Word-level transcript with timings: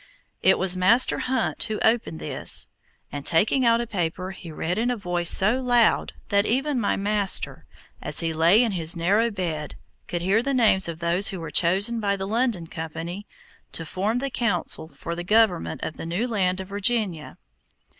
It 0.41 0.57
was 0.57 0.75
Master 0.75 1.19
Hunt 1.19 1.61
who 1.61 1.77
opened 1.81 2.17
this, 2.17 2.69
and, 3.11 3.23
taking 3.23 3.63
out 3.63 3.81
a 3.81 3.85
paper, 3.85 4.31
he 4.31 4.51
read 4.51 4.79
in 4.79 4.89
a 4.89 4.97
voice 4.97 5.29
so 5.29 5.61
loud 5.61 6.13
that 6.29 6.43
even 6.43 6.79
my 6.79 6.95
master, 6.95 7.67
as 8.01 8.19
he 8.19 8.33
lay 8.33 8.63
in 8.63 8.71
his 8.71 8.95
narrow 8.95 9.29
bed, 9.29 9.75
could 10.07 10.23
hear 10.23 10.41
the 10.41 10.55
names 10.55 10.87
of 10.89 11.01
those 11.01 11.27
who 11.27 11.39
were 11.39 11.51
chosen 11.51 11.99
by 11.99 12.15
the 12.15 12.25
London 12.27 12.65
Company 12.65 13.27
to 13.73 13.85
form 13.85 14.17
the 14.17 14.31
Council 14.31 14.91
for 14.95 15.15
the 15.15 15.23
government 15.23 15.83
of 15.83 15.97
the 15.97 16.05
new 16.07 16.27
land 16.27 16.59
of 16.59 16.69
Virginia. 16.69 17.37